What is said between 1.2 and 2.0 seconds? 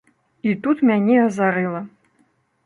азарыла!